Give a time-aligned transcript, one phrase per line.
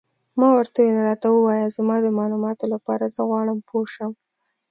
[0.39, 4.11] ما ورته وویل: راته ووایه، زما د معلوماتو لپاره، زه غواړم پوه شم.